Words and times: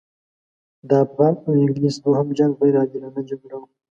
د 0.89 0.91
افغان 1.05 1.33
او 1.43 1.51
انګلیس 1.61 1.95
دوهم 2.05 2.27
جنګ 2.37 2.51
غیر 2.59 2.75
عادلانه 2.81 3.21
جګړه 3.29 3.55
وه. 3.59 3.67